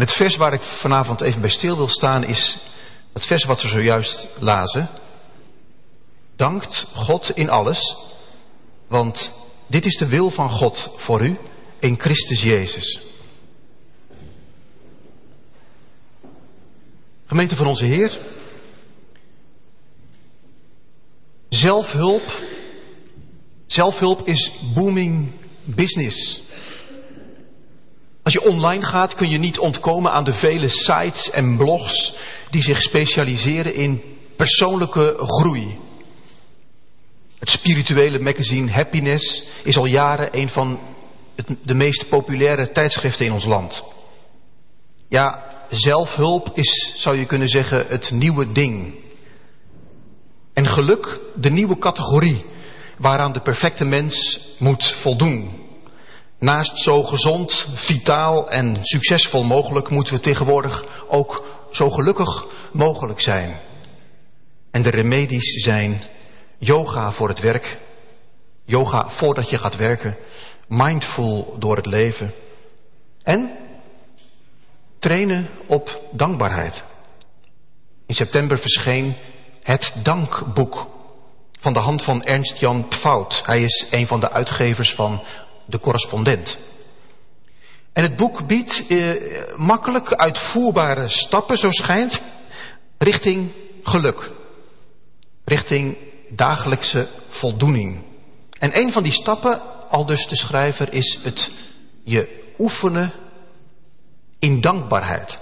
En 0.00 0.06
het 0.06 0.16
vers 0.16 0.36
waar 0.36 0.52
ik 0.52 0.62
vanavond 0.62 1.20
even 1.20 1.40
bij 1.40 1.50
stil 1.50 1.76
wil 1.76 1.88
staan 1.88 2.24
is 2.24 2.58
het 3.12 3.26
vers 3.26 3.44
wat 3.44 3.62
we 3.62 3.68
zojuist 3.68 4.28
lazen. 4.38 4.88
Dankt 6.36 6.86
God 6.94 7.30
in 7.30 7.50
alles, 7.50 7.96
want 8.88 9.32
dit 9.66 9.84
is 9.84 9.96
de 9.96 10.08
wil 10.08 10.30
van 10.30 10.50
God 10.50 10.90
voor 10.96 11.22
u 11.22 11.38
in 11.80 12.00
Christus 12.00 12.42
Jezus. 12.42 13.00
Gemeente 17.26 17.56
van 17.56 17.66
onze 17.66 17.84
Heer, 17.84 18.18
zelfhulp, 21.48 22.42
zelfhulp 23.66 24.26
is 24.26 24.52
booming 24.74 25.32
business. 25.64 26.42
Als 28.22 28.32
je 28.32 28.42
online 28.42 28.86
gaat 28.86 29.14
kun 29.14 29.30
je 29.30 29.38
niet 29.38 29.58
ontkomen 29.58 30.12
aan 30.12 30.24
de 30.24 30.32
vele 30.32 30.68
sites 30.68 31.30
en 31.30 31.56
blogs 31.56 32.14
die 32.50 32.62
zich 32.62 32.82
specialiseren 32.82 33.74
in 33.74 34.02
persoonlijke 34.36 35.14
groei. 35.18 35.78
Het 37.38 37.50
spirituele 37.50 38.18
magazine 38.18 38.70
Happiness 38.70 39.44
is 39.62 39.76
al 39.76 39.86
jaren 39.86 40.28
een 40.38 40.48
van 40.48 40.78
de 41.62 41.74
meest 41.74 42.08
populaire 42.08 42.70
tijdschriften 42.70 43.26
in 43.26 43.32
ons 43.32 43.44
land. 43.44 43.84
Ja, 45.08 45.44
zelfhulp 45.70 46.50
is, 46.54 46.94
zou 46.96 47.16
je 47.16 47.26
kunnen 47.26 47.48
zeggen, 47.48 47.86
het 47.86 48.10
nieuwe 48.10 48.52
ding. 48.52 48.94
En 50.54 50.66
geluk 50.66 51.20
de 51.34 51.50
nieuwe 51.50 51.78
categorie 51.78 52.44
waaraan 52.98 53.32
de 53.32 53.40
perfecte 53.40 53.84
mens 53.84 54.40
moet 54.58 54.94
voldoen. 55.02 55.59
Naast 56.40 56.76
zo 56.82 57.02
gezond, 57.02 57.68
vitaal 57.74 58.50
en 58.50 58.78
succesvol 58.80 59.42
mogelijk 59.42 59.90
moeten 59.90 60.14
we 60.14 60.20
tegenwoordig 60.20 60.84
ook 61.08 61.44
zo 61.70 61.90
gelukkig 61.90 62.44
mogelijk 62.72 63.20
zijn. 63.20 63.60
En 64.70 64.82
de 64.82 64.90
remedies 64.90 65.62
zijn 65.64 66.02
yoga 66.58 67.12
voor 67.12 67.28
het 67.28 67.40
werk, 67.40 67.78
yoga 68.64 69.08
voordat 69.08 69.50
je 69.50 69.58
gaat 69.58 69.76
werken, 69.76 70.16
mindful 70.68 71.56
door 71.58 71.76
het 71.76 71.86
leven 71.86 72.34
en 73.22 73.58
trainen 74.98 75.50
op 75.66 76.00
dankbaarheid. 76.12 76.84
In 78.06 78.14
september 78.14 78.58
verscheen 78.58 79.16
het 79.62 79.94
Dankboek 80.02 80.86
van 81.60 81.72
de 81.72 81.80
hand 81.80 82.04
van 82.04 82.22
Ernst 82.22 82.58
Jan 82.58 82.88
Pfout. 82.88 83.42
Hij 83.44 83.62
is 83.62 83.86
een 83.90 84.06
van 84.06 84.20
de 84.20 84.30
uitgevers 84.30 84.94
van 84.94 85.22
De 85.70 85.80
Correspondent. 85.80 86.64
En 87.92 88.02
het 88.02 88.16
boek 88.16 88.46
biedt 88.46 88.86
eh, 88.88 89.56
makkelijk 89.56 90.12
uitvoerbare 90.14 91.08
stappen, 91.08 91.56
zo 91.56 91.68
schijnt, 91.68 92.22
richting 92.98 93.52
geluk. 93.82 94.30
Richting 95.44 95.96
dagelijkse 96.30 97.08
voldoening. 97.28 98.04
En 98.58 98.78
een 98.78 98.92
van 98.92 99.02
die 99.02 99.12
stappen, 99.12 99.88
al 99.88 100.06
dus 100.06 100.26
de 100.26 100.36
schrijver, 100.36 100.92
is 100.92 101.18
het 101.22 101.52
je 102.04 102.52
oefenen 102.58 103.12
in 104.38 104.60
dankbaarheid. 104.60 105.40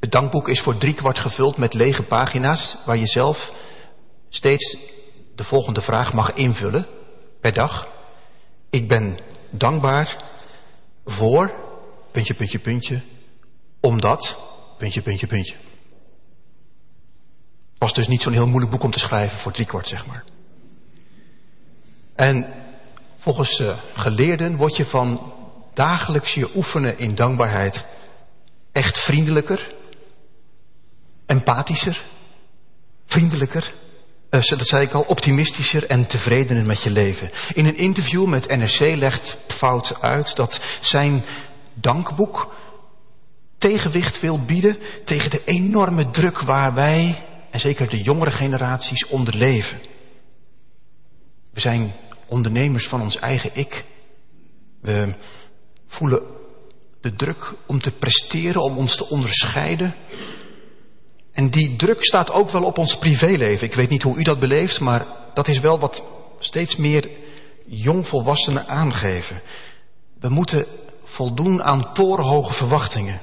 Het 0.00 0.10
dankboek 0.10 0.48
is 0.48 0.60
voor 0.60 0.78
driekwart 0.78 1.18
gevuld 1.18 1.56
met 1.56 1.74
lege 1.74 2.02
pagina's 2.02 2.76
waar 2.84 2.98
je 2.98 3.06
zelf 3.06 3.52
steeds 4.28 4.78
de 5.34 5.44
volgende 5.44 5.80
vraag 5.80 6.12
mag 6.12 6.32
invullen 6.32 6.86
per 7.40 7.52
dag. 7.52 7.97
Ik 8.70 8.88
ben 8.88 9.20
dankbaar 9.50 10.30
voor, 11.04 11.52
puntje, 12.12 12.34
puntje, 12.34 12.58
puntje, 12.58 13.02
omdat, 13.80 14.38
puntje, 14.78 15.02
puntje, 15.02 15.26
puntje. 15.26 15.56
Was 17.78 17.94
dus 17.94 18.08
niet 18.08 18.22
zo'n 18.22 18.32
heel 18.32 18.46
moeilijk 18.46 18.70
boek 18.70 18.82
om 18.82 18.90
te 18.90 18.98
schrijven 18.98 19.38
voor 19.38 19.52
driekwart, 19.52 19.88
zeg 19.88 20.06
maar. 20.06 20.24
En 22.14 22.54
volgens 23.16 23.60
uh, 23.60 23.78
geleerden 23.92 24.56
word 24.56 24.76
je 24.76 24.84
van 24.84 25.32
dagelijks 25.74 26.34
je 26.34 26.56
oefenen 26.56 26.96
in 26.96 27.14
dankbaarheid 27.14 27.86
echt 28.72 28.98
vriendelijker, 28.98 29.74
empathischer, 31.26 32.04
vriendelijker, 33.04 33.74
dat 34.30 34.66
zei 34.66 34.84
ik 34.84 34.92
al, 34.92 35.02
optimistischer 35.02 35.84
en 35.84 36.06
tevredener 36.06 36.66
met 36.66 36.82
je 36.82 36.90
leven. 36.90 37.30
In 37.52 37.66
een 37.66 37.76
interview 37.76 38.26
met 38.26 38.48
NRC 38.48 38.96
legt 38.96 39.38
Fout 39.46 40.00
uit 40.00 40.36
dat 40.36 40.78
zijn 40.80 41.24
dankboek 41.74 42.54
tegenwicht 43.58 44.20
wil 44.20 44.44
bieden 44.44 44.78
tegen 45.04 45.30
de 45.30 45.44
enorme 45.44 46.10
druk 46.10 46.40
waar 46.40 46.74
wij, 46.74 47.26
en 47.50 47.60
zeker 47.60 47.88
de 47.88 48.02
jongere 48.02 48.30
generaties, 48.30 49.06
onder 49.06 49.36
leven. 49.36 49.80
We 51.52 51.60
zijn 51.60 51.94
ondernemers 52.26 52.88
van 52.88 53.00
ons 53.00 53.16
eigen 53.16 53.50
ik. 53.54 53.84
We 54.80 55.14
voelen 55.86 56.22
de 57.00 57.14
druk 57.14 57.54
om 57.66 57.78
te 57.80 57.90
presteren, 57.90 58.62
om 58.62 58.76
ons 58.76 58.96
te 58.96 59.08
onderscheiden. 59.08 59.94
En 61.38 61.50
die 61.50 61.76
druk 61.76 62.04
staat 62.04 62.30
ook 62.30 62.50
wel 62.50 62.62
op 62.62 62.78
ons 62.78 62.96
privéleven. 62.98 63.66
Ik 63.66 63.74
weet 63.74 63.88
niet 63.88 64.02
hoe 64.02 64.16
u 64.16 64.22
dat 64.22 64.38
beleeft, 64.38 64.80
maar 64.80 65.06
dat 65.34 65.48
is 65.48 65.60
wel 65.60 65.78
wat 65.78 66.04
steeds 66.38 66.76
meer 66.76 67.10
jongvolwassenen 67.66 68.68
aangeven. 68.68 69.42
We 70.20 70.28
moeten 70.28 70.66
voldoen 71.02 71.62
aan 71.62 71.92
torenhoge 71.92 72.52
verwachtingen. 72.52 73.20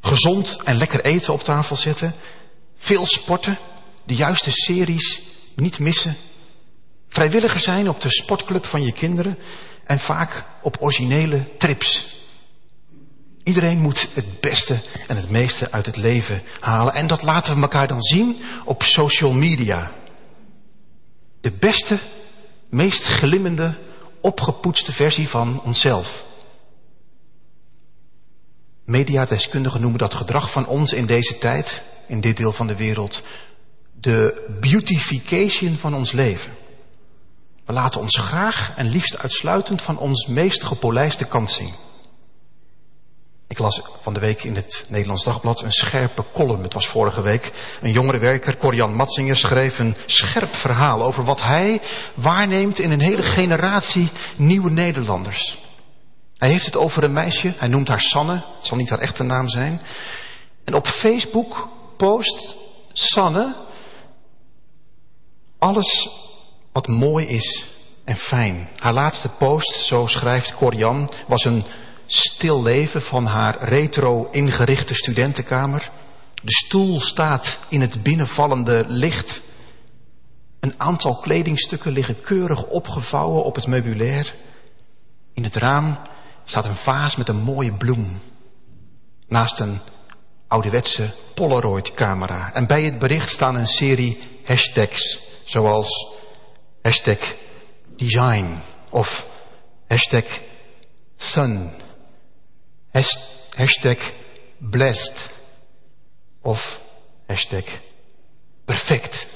Gezond 0.00 0.62
en 0.64 0.76
lekker 0.76 1.04
eten 1.04 1.32
op 1.32 1.40
tafel 1.40 1.76
zetten. 1.76 2.14
Veel 2.76 3.06
sporten. 3.06 3.58
De 4.06 4.14
juiste 4.14 4.50
series 4.50 5.22
niet 5.54 5.78
missen. 5.78 6.16
Vrijwilliger 7.08 7.60
zijn 7.60 7.88
op 7.88 8.00
de 8.00 8.10
sportclub 8.10 8.66
van 8.66 8.82
je 8.82 8.92
kinderen. 8.92 9.38
En 9.84 9.98
vaak 9.98 10.44
op 10.62 10.76
originele 10.80 11.48
trips. 11.58 12.15
Iedereen 13.46 13.78
moet 13.78 14.08
het 14.14 14.40
beste 14.40 14.82
en 15.06 15.16
het 15.16 15.30
meeste 15.30 15.70
uit 15.70 15.86
het 15.86 15.96
leven 15.96 16.42
halen. 16.60 16.94
En 16.94 17.06
dat 17.06 17.22
laten 17.22 17.54
we 17.54 17.60
elkaar 17.60 17.88
dan 17.88 18.02
zien 18.02 18.44
op 18.64 18.82
social 18.82 19.32
media. 19.32 19.92
De 21.40 21.52
beste, 21.58 21.98
meest 22.70 23.04
glimmende, 23.04 23.78
opgepoetste 24.20 24.92
versie 24.92 25.28
van 25.28 25.62
onszelf. 25.62 26.24
Mediadeskundigen 28.84 29.80
noemen 29.80 29.98
dat 29.98 30.14
gedrag 30.14 30.52
van 30.52 30.66
ons 30.66 30.92
in 30.92 31.06
deze 31.06 31.38
tijd, 31.38 31.84
in 32.08 32.20
dit 32.20 32.36
deel 32.36 32.52
van 32.52 32.66
de 32.66 32.76
wereld, 32.76 33.26
de 34.00 34.46
beautification 34.60 35.76
van 35.76 35.94
ons 35.94 36.12
leven. 36.12 36.52
We 37.64 37.72
laten 37.72 38.00
ons 38.00 38.18
graag 38.18 38.76
en 38.76 38.86
liefst 38.86 39.18
uitsluitend 39.18 39.82
van 39.82 39.98
ons 39.98 40.26
meest 40.26 40.64
gepolijste 40.64 41.24
kant 41.24 41.50
zien. 41.50 41.85
Ik 43.56 43.62
las 43.62 43.82
van 44.00 44.14
de 44.14 44.20
week 44.20 44.44
in 44.44 44.54
het 44.54 44.84
Nederlands 44.88 45.24
Dagblad 45.24 45.62
een 45.62 45.72
scherpe 45.72 46.24
column. 46.32 46.62
Het 46.62 46.72
was 46.72 46.86
vorige 46.86 47.22
week. 47.22 47.52
Een 47.80 47.92
jongere 47.92 48.18
werker, 48.18 48.56
Corian 48.56 48.94
Matsinger, 48.94 49.36
schreef 49.36 49.78
een 49.78 49.96
scherp 50.06 50.54
verhaal 50.54 51.02
over 51.02 51.24
wat 51.24 51.42
hij 51.42 51.80
waarneemt 52.14 52.78
in 52.78 52.90
een 52.90 53.00
hele 53.00 53.22
generatie 53.22 54.10
nieuwe 54.36 54.70
Nederlanders. 54.70 55.58
Hij 56.38 56.48
heeft 56.48 56.64
het 56.64 56.76
over 56.76 57.04
een 57.04 57.12
meisje, 57.12 57.54
hij 57.56 57.68
noemt 57.68 57.88
haar 57.88 58.00
Sanne, 58.00 58.44
het 58.56 58.66
zal 58.66 58.76
niet 58.76 58.90
haar 58.90 58.98
echte 58.98 59.22
naam 59.22 59.48
zijn. 59.48 59.80
En 60.64 60.74
op 60.74 60.86
Facebook 60.86 61.68
post 61.96 62.56
Sanne 62.92 63.56
alles 65.58 66.08
wat 66.72 66.86
mooi 66.86 67.26
is 67.26 67.66
en 68.04 68.16
fijn. 68.16 68.68
Haar 68.76 68.94
laatste 68.94 69.28
post, 69.28 69.76
zo 69.76 70.06
schrijft 70.06 70.54
Corian, 70.54 71.10
was 71.26 71.44
een 71.44 71.66
stil 72.06 72.62
leven 72.62 73.02
van 73.02 73.26
haar 73.26 73.64
retro 73.64 74.28
ingerichte 74.30 74.94
studentenkamer. 74.94 75.90
De 76.34 76.52
stoel 76.52 77.00
staat 77.00 77.58
in 77.68 77.80
het 77.80 78.02
binnenvallende 78.02 78.84
licht. 78.88 79.42
Een 80.60 80.74
aantal 80.80 81.16
kledingstukken 81.20 81.92
liggen 81.92 82.20
keurig 82.20 82.64
opgevouwen 82.64 83.44
op 83.44 83.54
het 83.54 83.66
meubilair. 83.66 84.34
In 85.34 85.44
het 85.44 85.56
raam 85.56 85.98
staat 86.44 86.64
een 86.64 86.76
vaas 86.76 87.16
met 87.16 87.28
een 87.28 87.42
mooie 87.42 87.76
bloem. 87.76 88.20
Naast 89.28 89.60
een 89.60 89.80
ouderwetse 90.48 91.14
Polaroid-camera. 91.34 92.52
En 92.52 92.66
bij 92.66 92.82
het 92.82 92.98
bericht 92.98 93.28
staan 93.28 93.54
een 93.54 93.66
serie 93.66 94.40
hashtags, 94.44 95.20
zoals 95.44 96.14
hashtag 96.82 97.34
design 97.96 98.62
of 98.90 99.24
hashtag 99.88 100.24
sun 101.16 101.84
Hashtag 103.56 104.12
blessed. 104.58 105.24
Of 106.42 106.80
hashtag 107.26 107.64
perfect. 108.64 109.26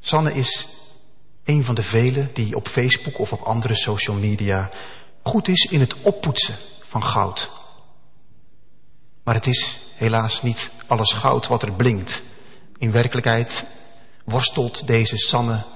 Sanne 0.00 0.32
is 0.32 0.68
een 1.44 1.64
van 1.64 1.74
de 1.74 1.82
velen 1.82 2.30
die 2.34 2.54
op 2.56 2.68
Facebook 2.68 3.18
of 3.18 3.32
op 3.32 3.40
andere 3.40 3.74
social 3.74 4.16
media 4.16 4.70
goed 5.22 5.48
is 5.48 5.64
in 5.70 5.80
het 5.80 6.02
oppoetsen 6.02 6.58
van 6.80 7.02
goud. 7.02 7.50
Maar 9.24 9.34
het 9.34 9.46
is 9.46 9.78
helaas 9.96 10.42
niet 10.42 10.70
alles 10.86 11.12
goud 11.12 11.46
wat 11.46 11.62
er 11.62 11.76
blinkt. 11.76 12.22
In 12.78 12.92
werkelijkheid 12.92 13.64
worstelt 14.24 14.86
deze 14.86 15.16
Sanne 15.16 15.66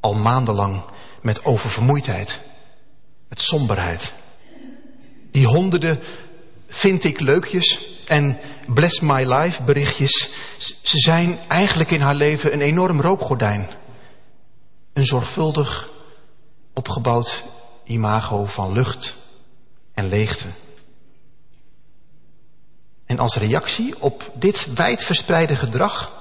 al 0.00 0.14
maandenlang 0.14 0.84
met 1.22 1.44
oververmoeidheid, 1.44 2.40
met 3.28 3.40
somberheid. 3.40 4.23
Die 5.34 5.46
honderden 5.46 6.00
vind 6.66 7.04
ik 7.04 7.20
leukjes 7.20 7.78
en 8.04 8.40
bless 8.66 9.00
my 9.00 9.24
life 9.34 9.62
berichtjes, 9.62 10.30
ze 10.82 10.98
zijn 10.98 11.38
eigenlijk 11.38 11.90
in 11.90 12.00
haar 12.00 12.14
leven 12.14 12.52
een 12.52 12.60
enorm 12.60 13.00
rookgordijn. 13.00 13.76
Een 14.92 15.04
zorgvuldig 15.04 15.90
opgebouwd 16.74 17.44
imago 17.84 18.44
van 18.44 18.72
lucht 18.72 19.16
en 19.94 20.08
leegte. 20.08 20.54
En 23.06 23.18
als 23.18 23.34
reactie 23.34 24.00
op 24.00 24.32
dit 24.38 24.72
wijdverspreide 24.74 25.54
gedrag, 25.54 26.12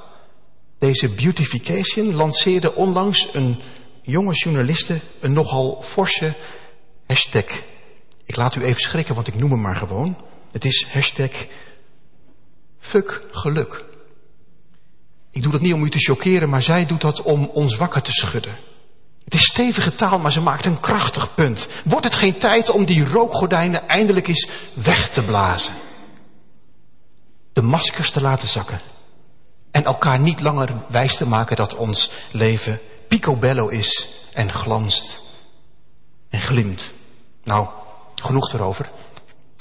deze 0.80 1.08
beautification, 1.08 2.14
lanceerde 2.14 2.76
onlangs 2.76 3.28
een 3.32 3.62
jonge 4.02 4.34
journaliste 4.34 5.02
een 5.20 5.34
nogal 5.34 5.82
forse 5.82 6.38
hashtag. 7.08 7.72
Ik 8.26 8.36
laat 8.36 8.56
u 8.56 8.62
even 8.62 8.82
schrikken, 8.82 9.16
want 9.16 9.28
ik 9.28 9.36
noem 9.36 9.52
hem 9.52 9.62
maar 9.62 9.76
gewoon. 9.76 10.26
Het 10.52 10.66
is 10.66 10.88
hashtag 10.92 11.32
geluk. 13.32 13.86
Ik 15.32 15.42
doe 15.42 15.52
dat 15.52 15.62
niet 15.62 15.74
om 15.74 15.84
u 15.84 15.90
te 15.90 15.98
choqueren, 15.98 16.50
maar 16.50 16.62
zij 16.62 16.86
doet 16.86 17.02
dat 17.02 17.22
om 17.22 17.46
ons 17.46 17.78
wakker 17.78 18.02
te 18.02 18.12
schudden. 18.12 18.58
Het 19.24 19.34
is 19.34 19.44
stevige 19.44 19.96
taal, 19.96 20.18
maar 20.18 20.32
ze 20.32 20.40
maakt 20.40 20.66
een 20.66 20.80
krachtig 20.80 21.34
punt. 21.34 21.68
Wordt 21.86 22.04
het 22.04 22.16
geen 22.16 22.40
tijd 22.40 22.70
om 22.70 22.86
die 22.86 23.06
rookgordijnen 23.06 23.88
eindelijk 23.88 24.28
eens 24.28 24.52
weg 24.76 25.10
te 25.10 25.26
blazen? 25.26 25.74
De 27.54 27.62
maskers 27.62 28.12
te 28.12 28.22
laten 28.22 28.48
zakken. 28.48 28.82
En 29.72 29.84
elkaar 29.84 30.20
niet 30.20 30.42
langer 30.42 30.86
wijs 30.90 31.18
te 31.18 31.26
maken 31.26 31.56
dat 31.56 31.76
ons 31.76 32.12
leven 32.32 32.82
picobello 33.08 33.68
is 33.68 34.10
en 34.34 34.50
glanst 34.52 35.20
en 36.30 36.40
glimt. 36.40 36.94
Nou, 37.44 37.83
genoeg 38.24 38.54
erover. 38.54 38.92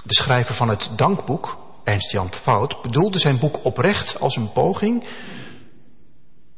De 0.05 0.15
schrijver 0.15 0.55
van 0.55 0.69
het 0.69 0.91
dankboek, 0.97 1.59
Ernst 1.85 2.13
Jan 2.13 2.33
Fout, 2.33 2.83
bedoelde 2.83 3.19
zijn 3.19 3.39
boek 3.39 3.65
oprecht 3.65 4.21
als 4.21 4.37
een 4.37 4.53
poging 4.53 5.09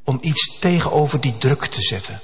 om 0.05 0.19
iets 0.21 0.59
tegenover 0.61 1.21
die 1.21 1.37
druk 1.39 1.67
te 1.67 1.83
zetten. 1.83 2.21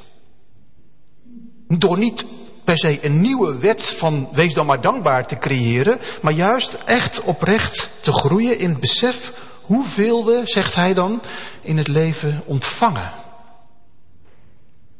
Door 1.68 1.98
niet 1.98 2.26
per 2.64 2.78
se 2.78 3.04
een 3.04 3.20
nieuwe 3.20 3.58
wet 3.58 3.96
van 3.98 4.28
wees 4.32 4.54
dan 4.54 4.66
maar 4.66 4.80
dankbaar 4.80 5.26
te 5.26 5.36
creëren, 5.36 6.00
maar 6.22 6.32
juist 6.32 6.74
echt 6.74 7.22
oprecht 7.22 7.90
te 8.00 8.12
groeien 8.12 8.58
in 8.58 8.70
het 8.70 8.80
besef 8.80 9.32
hoeveel 9.62 10.24
we, 10.24 10.40
zegt 10.44 10.74
hij 10.74 10.94
dan, 10.94 11.22
in 11.62 11.76
het 11.76 11.88
leven 11.88 12.42
ontvangen, 12.46 13.12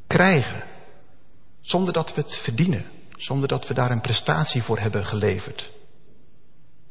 krijgen, 0.06 0.64
zonder 1.60 1.92
dat 1.92 2.14
we 2.14 2.20
het 2.20 2.40
verdienen, 2.42 2.86
zonder 3.20 3.48
dat 3.48 3.66
we 3.66 3.74
daar 3.74 3.90
een 3.90 4.00
prestatie 4.00 4.62
voor 4.62 4.78
hebben 4.78 5.06
geleverd. 5.06 5.70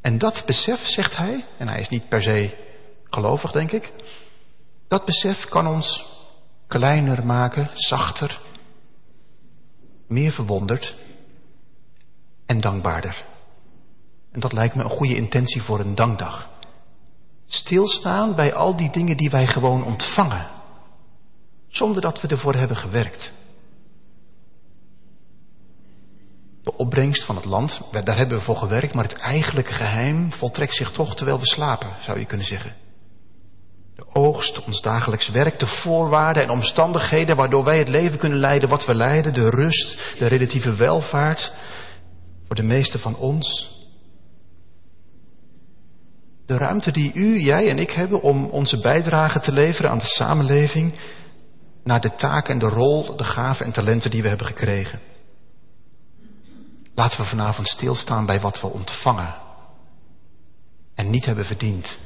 En 0.01 0.17
dat 0.17 0.43
besef, 0.45 0.79
zegt 0.79 1.17
hij, 1.17 1.45
en 1.57 1.67
hij 1.67 1.81
is 1.81 1.89
niet 1.89 2.09
per 2.09 2.21
se 2.21 2.67
gelovig, 3.03 3.51
denk 3.51 3.71
ik, 3.71 3.93
dat 4.87 5.05
besef 5.05 5.45
kan 5.45 5.67
ons 5.67 6.05
kleiner 6.67 7.25
maken, 7.25 7.69
zachter, 7.73 8.41
meer 10.07 10.31
verwonderd 10.31 10.95
en 12.45 12.57
dankbaarder. 12.57 13.25
En 14.31 14.39
dat 14.39 14.53
lijkt 14.53 14.75
me 14.75 14.83
een 14.83 14.89
goede 14.89 15.15
intentie 15.15 15.61
voor 15.61 15.79
een 15.79 15.95
dankdag. 15.95 16.49
Stilstaan 17.45 18.35
bij 18.35 18.53
al 18.53 18.75
die 18.75 18.91
dingen 18.91 19.17
die 19.17 19.29
wij 19.29 19.47
gewoon 19.47 19.83
ontvangen, 19.83 20.49
zonder 21.67 22.01
dat 22.01 22.21
we 22.21 22.27
ervoor 22.27 22.55
hebben 22.55 22.77
gewerkt. 22.77 23.33
De 26.69 26.77
opbrengst 26.77 27.25
van 27.25 27.35
het 27.35 27.45
land, 27.45 27.81
daar 27.91 28.17
hebben 28.17 28.37
we 28.37 28.43
voor 28.43 28.55
gewerkt, 28.55 28.93
maar 28.93 29.03
het 29.03 29.17
eigenlijke 29.17 29.73
geheim 29.73 30.33
voltrekt 30.33 30.75
zich 30.75 30.91
toch 30.91 31.15
terwijl 31.15 31.39
we 31.39 31.45
slapen, 31.45 31.95
zou 32.01 32.19
je 32.19 32.25
kunnen 32.25 32.45
zeggen. 32.45 32.75
De 33.95 34.05
oogst, 34.13 34.65
ons 34.65 34.81
dagelijks 34.81 35.29
werk, 35.29 35.59
de 35.59 35.67
voorwaarden 35.67 36.43
en 36.43 36.49
omstandigheden 36.49 37.35
waardoor 37.35 37.63
wij 37.63 37.77
het 37.77 37.87
leven 37.87 38.17
kunnen 38.17 38.39
leiden 38.39 38.69
wat 38.69 38.85
we 38.85 38.95
leiden, 38.95 39.33
de 39.33 39.49
rust, 39.49 40.15
de 40.19 40.27
relatieve 40.27 40.75
welvaart, 40.75 41.53
voor 42.45 42.55
de 42.55 42.63
meeste 42.63 42.99
van 42.99 43.15
ons. 43.15 43.71
De 46.45 46.57
ruimte 46.57 46.91
die 46.91 47.13
u, 47.13 47.39
jij 47.39 47.69
en 47.69 47.77
ik 47.77 47.91
hebben 47.91 48.21
om 48.21 48.45
onze 48.45 48.79
bijdrage 48.79 49.39
te 49.39 49.51
leveren 49.51 49.91
aan 49.91 49.97
de 49.97 50.05
samenleving, 50.05 50.99
naar 51.83 52.01
de 52.01 52.15
taak 52.15 52.47
en 52.47 52.59
de 52.59 52.69
rol, 52.69 53.15
de 53.15 53.23
gaven 53.23 53.65
en 53.65 53.71
talenten 53.71 54.11
die 54.11 54.21
we 54.21 54.27
hebben 54.27 54.47
gekregen. 54.47 54.99
Laten 56.99 57.21
we 57.21 57.25
vanavond 57.25 57.67
stilstaan 57.67 58.25
bij 58.25 58.39
wat 58.39 58.61
we 58.61 58.67
ontvangen 58.67 59.35
en 60.95 61.09
niet 61.09 61.25
hebben 61.25 61.45
verdiend 61.45 61.99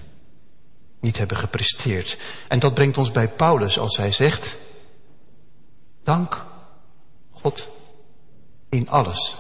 niet 1.00 1.18
hebben 1.18 1.38
gepresteerd. 1.38 2.19
En 2.48 2.60
dat 2.60 2.74
brengt 2.74 2.98
ons 2.98 3.12
bij 3.12 3.36
Paulus 3.36 3.78
als 3.78 3.98
hij 3.98 4.12
zegt, 4.12 4.60
dank 6.04 6.45
God 7.31 7.69
in 8.69 8.90
alles. 8.90 9.36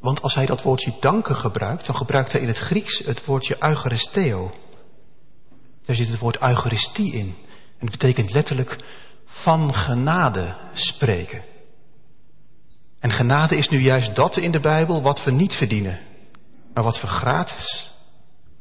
Want 0.00 0.22
als 0.22 0.34
hij 0.34 0.46
dat 0.46 0.62
woordje 0.62 0.96
danken 1.00 1.36
gebruikt, 1.36 1.86
dan 1.86 1.96
gebruikt 1.96 2.32
hij 2.32 2.40
in 2.40 2.48
het 2.48 2.58
Grieks 2.58 2.98
het 2.98 3.24
woordje 3.24 3.56
eucharisteo. 3.64 4.50
Daar 5.84 5.96
zit 5.96 6.08
het 6.08 6.18
woord 6.18 6.42
eucharistie 6.42 7.12
in. 7.12 7.34
En 7.78 7.86
het 7.86 7.90
betekent 7.90 8.32
letterlijk 8.32 8.84
van 9.24 9.74
genade 9.74 10.56
spreken. 10.72 11.56
En 12.98 13.10
genade 13.10 13.56
is 13.56 13.68
nu 13.68 13.78
juist 13.78 14.14
dat 14.14 14.36
in 14.36 14.50
de 14.50 14.60
Bijbel 14.60 15.02
wat 15.02 15.24
we 15.24 15.30
niet 15.30 15.54
verdienen, 15.54 16.00
maar 16.74 16.84
wat 16.84 17.00
we 17.00 17.06
gratis, 17.06 17.90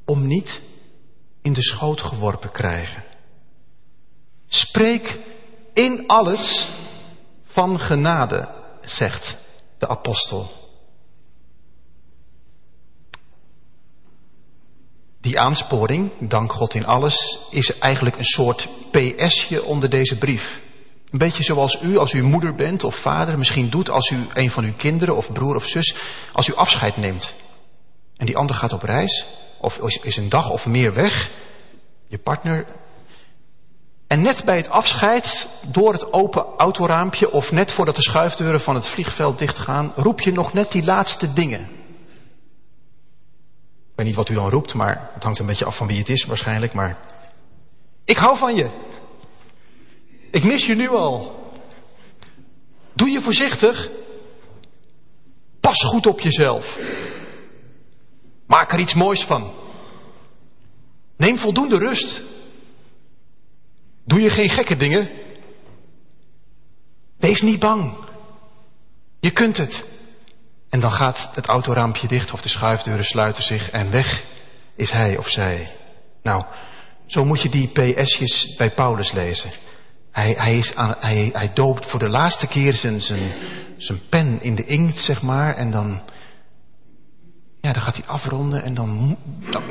om 0.06 0.28
niet 0.28 0.62
in 1.42 1.54
de 1.54 1.64
schoot 1.64 2.02
geworpen 2.02 2.52
krijgen. 2.52 3.04
Spreek 4.48 5.20
in 5.74 6.08
alles 6.08 6.70
van 7.44 7.80
genade, 7.80 8.54
zegt 8.82 9.38
de 9.78 9.88
apostel. 9.88 10.66
Die 15.22 15.40
aansporing, 15.40 16.30
dank 16.30 16.52
God 16.52 16.74
in 16.74 16.86
alles, 16.86 17.40
is 17.50 17.78
eigenlijk 17.78 18.18
een 18.18 18.24
soort 18.24 18.70
PSje 18.92 19.64
onder 19.64 19.90
deze 19.90 20.18
brief. 20.18 20.62
Een 21.12 21.20
beetje 21.20 21.44
zoals 21.44 21.82
u, 21.82 21.98
als 21.98 22.14
u 22.14 22.24
moeder 22.24 22.56
bent 22.56 22.84
of 22.84 23.02
vader, 23.02 23.38
misschien 23.38 23.70
doet 23.70 23.90
als 23.90 24.10
u 24.10 24.26
een 24.34 24.50
van 24.50 24.64
uw 24.64 24.74
kinderen 24.74 25.16
of 25.16 25.32
broer 25.32 25.56
of 25.56 25.66
zus, 25.66 25.96
als 26.32 26.48
u 26.48 26.54
afscheid 26.54 26.98
neemt. 26.98 27.36
En 28.18 28.26
die 28.26 28.38
ander 28.38 28.56
gaat 28.56 28.74
op 28.74 28.82
reis, 28.82 29.26
of 29.60 29.78
is 29.78 30.18
een 30.18 30.30
dag 30.30 30.50
of 30.50 30.66
meer 30.66 30.94
weg, 30.94 31.32
je 32.08 32.18
partner. 32.18 32.66
En 34.08 34.22
net 34.22 34.42
bij 34.46 34.58
het 34.58 34.70
afscheid, 34.70 35.50
door 35.72 35.94
het 35.94 36.14
open 36.14 36.46
autoraampje 36.58 37.32
of 37.32 37.52
net 37.52 37.72
voordat 37.72 37.96
de 37.96 38.02
schuifdeuren 38.02 38.62
van 38.62 38.76
het 38.76 38.90
vliegveld 38.90 39.40
dichtgaan, 39.40 39.92
roep 39.96 40.22
je 40.22 40.32
nog 40.32 40.54
net 40.54 40.72
die 40.72 40.84
laatste 40.84 41.34
dingen. 41.34 41.62
Ik 43.80 44.04
weet 44.04 44.06
niet 44.06 44.16
wat 44.16 44.30
u 44.30 44.34
dan 44.34 44.50
roept, 44.50 44.74
maar 44.74 45.10
het 45.14 45.24
hangt 45.24 45.40
een 45.40 45.46
beetje 45.46 45.66
af 45.66 45.78
van 45.78 45.88
wie 45.88 45.98
het 45.98 46.10
is 46.10 46.26
waarschijnlijk, 46.26 46.74
maar 46.74 46.98
ik 48.06 48.18
hou 48.18 48.38
van 48.38 48.56
je. 48.56 48.87
Ik 50.38 50.44
mis 50.44 50.66
je 50.66 50.76
nu 50.76 50.90
al. 50.90 51.36
Doe 52.94 53.10
je 53.10 53.22
voorzichtig. 53.22 53.90
Pas 55.60 55.84
goed 55.84 56.06
op 56.06 56.20
jezelf. 56.20 56.78
Maak 58.48 58.72
er 58.72 58.80
iets 58.80 58.94
moois 58.94 59.24
van. 59.24 59.54
Neem 61.18 61.38
voldoende 61.38 61.78
rust. 61.78 62.22
Doe 64.06 64.22
je 64.22 64.30
geen 64.30 64.50
gekke 64.50 64.76
dingen. 64.76 65.10
Wees 67.18 67.42
niet 67.42 67.60
bang. 67.60 68.10
Je 69.20 69.32
kunt 69.32 69.58
het. 69.58 69.88
En 70.70 70.80
dan 70.80 70.92
gaat 70.92 71.30
het 71.34 71.48
autoraampje 71.48 72.08
dicht 72.08 72.32
of 72.32 72.42
de 72.42 72.50
schuifdeuren 72.50 73.06
sluiten 73.06 73.44
zich 73.44 73.70
en 73.70 73.92
weg 73.92 74.24
is 74.76 74.92
hij 74.92 75.18
of 75.18 75.30
zij. 75.30 75.76
Nou, 76.24 76.46
zo 77.06 77.26
moet 77.26 77.42
je 77.42 77.50
die 77.50 77.72
PS'jes 77.72 78.56
bij 78.58 78.74
Paulus 78.74 79.12
lezen. 79.12 79.52
Hij, 80.18 80.34
hij, 80.38 80.58
is 80.58 80.74
hij, 81.32 81.52
doopt 81.54 81.90
voor 81.90 82.00
de 82.00 82.10
laatste 82.10 82.48
keer 82.48 82.74
zijn, 82.74 83.02
zijn, 83.02 83.34
zijn 83.78 84.02
pen 84.10 84.42
in 84.42 84.56
de 84.56 84.66
inkt, 84.66 85.00
zeg 85.00 85.22
maar, 85.22 85.56
en 85.56 85.72
dan 85.72 86.02
ja, 87.62 87.74
dan 87.74 87.82
gaat 87.84 87.96
hij 87.96 88.06
afronden 88.06 88.64
en 88.64 88.74
dan, 88.74 89.18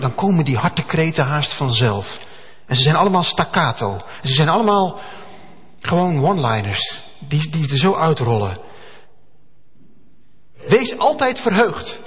dan, 0.01 0.15
komen 0.15 0.45
die 0.45 0.57
hartekreten 0.57 1.25
haast 1.25 1.57
vanzelf. 1.57 2.19
En 2.67 2.77
ze 2.77 2.83
zijn 2.83 2.97
allemaal 2.97 3.23
staccato. 3.23 3.99
Ze 4.23 4.33
zijn 4.33 4.49
allemaal 4.49 5.01
gewoon 5.81 6.25
one-liners. 6.25 7.03
Die, 7.29 7.51
die 7.51 7.71
er 7.71 7.79
zo 7.79 7.95
uitrollen. 7.95 8.61
Wees 10.69 10.99
altijd 10.99 11.41
verheugd. 11.41 12.01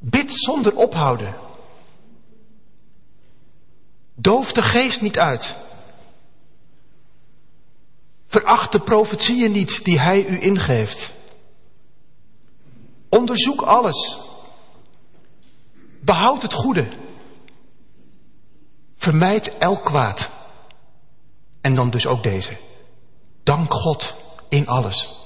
Bid 0.00 0.30
zonder 0.34 0.76
ophouden. 0.76 1.34
Doof 4.20 4.52
de 4.52 4.62
geest 4.62 5.00
niet 5.00 5.18
uit. 5.18 5.56
Veracht 8.26 8.72
de 8.72 8.82
profetieën 8.82 9.52
niet 9.52 9.84
die 9.84 10.00
hij 10.00 10.26
u 10.26 10.40
ingeeft. 10.40 11.14
Onderzoek 13.08 13.60
alles. 13.60 14.18
Behoud 16.04 16.42
het 16.42 16.54
goede. 16.54 16.98
Vermijd 18.96 19.58
elk 19.58 19.84
kwaad. 19.84 20.30
En 21.60 21.74
dan 21.74 21.90
dus 21.90 22.06
ook 22.06 22.22
deze. 22.22 22.58
Dank 23.42 23.72
God 23.72 24.16
in 24.48 24.66
alles. 24.66 25.19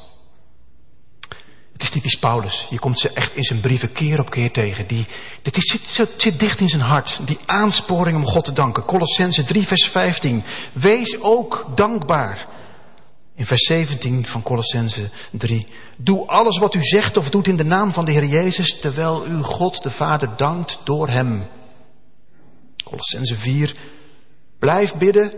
Is 1.84 1.90
typisch 1.90 2.16
Paulus. 2.16 2.66
Je 2.70 2.78
komt 2.78 2.98
ze 2.98 3.08
echt 3.12 3.36
in 3.36 3.42
zijn 3.42 3.60
brieven 3.60 3.92
keer 3.92 4.20
op 4.20 4.30
keer 4.30 4.50
tegen. 4.50 4.86
Die, 4.86 5.06
dit 5.42 5.56
zit, 5.58 6.10
zit 6.16 6.38
dicht 6.38 6.60
in 6.60 6.68
zijn 6.68 6.82
hart. 6.82 7.20
Die 7.26 7.38
aansporing 7.46 8.16
om 8.16 8.24
God 8.24 8.44
te 8.44 8.52
danken. 8.52 8.84
Colossense 8.84 9.44
3 9.44 9.66
vers 9.66 9.84
15. 9.84 10.42
Wees 10.74 11.20
ook 11.20 11.66
dankbaar. 11.74 12.48
In 13.34 13.46
vers 13.46 13.66
17 13.66 14.26
van 14.26 14.42
Colossense 14.42 15.10
3. 15.30 15.66
Doe 15.96 16.26
alles 16.26 16.58
wat 16.58 16.74
u 16.74 16.82
zegt 16.82 17.16
of 17.16 17.28
doet 17.28 17.46
in 17.46 17.56
de 17.56 17.64
naam 17.64 17.92
van 17.92 18.04
de 18.04 18.12
Heer 18.12 18.24
Jezus, 18.24 18.80
terwijl 18.80 19.26
u 19.26 19.42
God 19.42 19.82
de 19.82 19.90
Vader 19.90 20.36
dankt 20.36 20.80
door 20.84 21.08
Hem. 21.08 21.48
Colossense 22.84 23.36
4. 23.36 23.76
Blijf 24.58 24.94
bidden, 24.94 25.34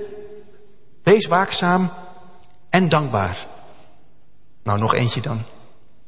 wees 1.03 1.27
waakzaam 1.27 1.93
en 2.71 2.89
dankbaar. 2.89 3.47
Nou, 4.63 4.79
nog 4.79 4.95
eentje 4.95 5.21
dan. 5.21 5.55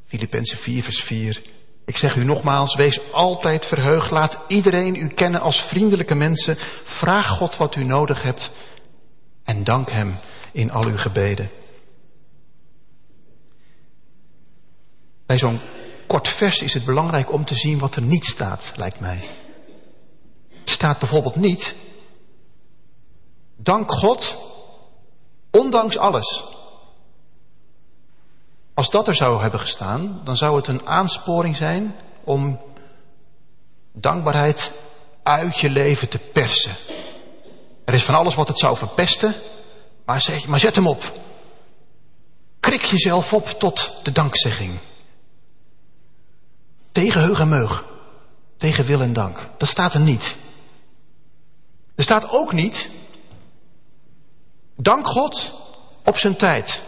Filippenzen 0.08 0.58
4, 0.58 0.82
vers 0.82 1.00
4. 1.00 1.42
Ik 1.84 1.96
zeg 1.96 2.16
u 2.16 2.24
nogmaals, 2.24 2.74
wees 2.74 3.00
altijd 3.12 3.66
verheugd. 3.66 4.10
Laat 4.10 4.38
iedereen 4.46 4.94
u 4.94 5.08
kennen 5.08 5.40
als 5.40 5.60
vriendelijke 5.60 6.14
mensen. 6.14 6.56
Vraag 6.82 7.28
God 7.28 7.56
wat 7.56 7.76
u 7.76 7.84
nodig 7.84 8.22
hebt 8.22 8.52
en 9.44 9.64
dank 9.64 9.90
Hem 9.90 10.18
in 10.52 10.70
al 10.70 10.86
uw 10.86 10.96
gebeden. 10.96 11.50
Bij 15.26 15.38
zo'n 15.38 15.60
kort 16.06 16.28
vers 16.28 16.62
is 16.62 16.74
het 16.74 16.84
belangrijk 16.84 17.32
om 17.32 17.44
te 17.44 17.54
zien 17.54 17.78
wat 17.78 17.96
er 17.96 18.02
niet 18.02 18.24
staat, 18.24 18.72
lijkt 18.76 19.00
mij. 19.00 19.28
Het 20.58 20.68
staat 20.68 20.98
bijvoorbeeld 20.98 21.36
niet, 21.36 21.76
dank 23.56 23.92
God, 23.92 24.38
ondanks 25.50 25.96
alles. 25.96 26.56
Als 28.78 28.90
dat 28.90 29.08
er 29.08 29.14
zou 29.14 29.40
hebben 29.40 29.60
gestaan, 29.60 30.20
dan 30.24 30.36
zou 30.36 30.56
het 30.56 30.66
een 30.66 30.86
aansporing 30.86 31.56
zijn 31.56 31.94
om 32.24 32.60
dankbaarheid 33.92 34.72
uit 35.22 35.58
je 35.58 35.70
leven 35.70 36.08
te 36.08 36.18
persen. 36.32 36.76
Er 37.84 37.94
is 37.94 38.04
van 38.04 38.14
alles 38.14 38.34
wat 38.34 38.48
het 38.48 38.58
zou 38.58 38.76
verpesten, 38.76 39.34
maar, 40.04 40.20
zeg, 40.20 40.46
maar 40.46 40.58
zet 40.58 40.74
hem 40.74 40.86
op. 40.86 41.02
Krik 42.60 42.84
jezelf 42.84 43.32
op 43.32 43.44
tot 43.44 44.00
de 44.02 44.12
dankzegging. 44.12 44.80
Tegen 46.92 47.22
heug 47.22 47.38
en 47.38 47.48
meug. 47.48 47.84
Tegen 48.56 48.84
wil 48.84 49.00
en 49.00 49.12
dank. 49.12 49.50
Dat 49.56 49.68
staat 49.68 49.94
er 49.94 50.02
niet. 50.02 50.36
Er 51.96 52.04
staat 52.04 52.30
ook 52.30 52.52
niet. 52.52 52.90
Dank 54.76 55.06
God 55.06 55.54
op 56.04 56.16
zijn 56.16 56.36
tijd. 56.36 56.82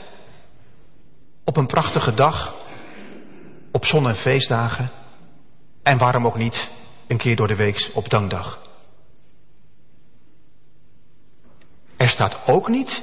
Op 1.50 1.56
een 1.56 1.66
prachtige 1.66 2.14
dag. 2.14 2.54
Op 3.72 3.84
zon- 3.84 4.08
en 4.08 4.14
feestdagen. 4.14 4.92
En 5.82 5.98
waarom 5.98 6.26
ook 6.26 6.36
niet 6.36 6.70
een 7.06 7.16
keer 7.16 7.36
door 7.36 7.46
de 7.46 7.56
week 7.56 7.90
op 7.94 8.08
dankdag. 8.08 8.60
Er 11.96 12.08
staat 12.08 12.46
ook 12.46 12.68
niet. 12.68 13.02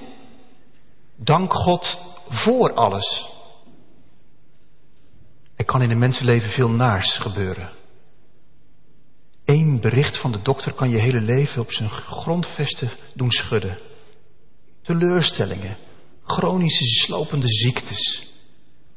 Dank 1.16 1.54
God 1.54 2.02
voor 2.30 2.74
alles. 2.74 3.30
Er 5.56 5.66
kan 5.66 5.82
in 5.82 5.90
een 5.90 5.98
mensenleven 5.98 6.50
veel 6.50 6.72
naars 6.72 7.18
gebeuren. 7.18 7.72
Eén 9.46 9.80
bericht 9.80 10.18
van 10.22 10.32
de 10.32 10.42
dokter 10.42 10.74
kan 10.74 10.90
je 10.90 11.02
hele 11.02 11.22
leven 11.22 11.62
op 11.62 11.72
zijn 11.72 11.90
grondvesten 11.90 12.92
doen 13.14 13.32
schudden. 13.32 13.82
Teleurstellingen, 14.82 15.78
chronische 16.24 16.86
slopende 16.86 17.48
ziektes, 17.48 18.27